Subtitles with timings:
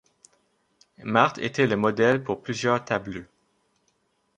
[1.03, 3.27] Marthe était le modèles pour plusieurs tableux.